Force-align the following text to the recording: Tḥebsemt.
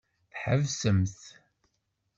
Tḥebsemt. 0.31 1.17